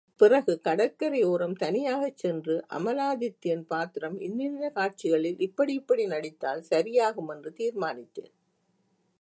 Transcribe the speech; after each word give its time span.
பிறகு 0.15 0.61
கடற்கரையோரம் 0.63 1.53
தனியாகச் 1.55 2.17
சென்று, 2.17 2.65
அமலாதித்யன் 2.69 3.63
பாத்திரம் 3.67 4.19
இன்னின்ன 4.19 4.69
காட்சிகளில் 4.69 5.39
இப்படி 5.39 5.73
இப்படி 5.73 6.05
நடித்தால் 6.05 6.63
சரியாகுமென்று 6.69 7.51
தீர்மானித்தேன். 7.53 8.33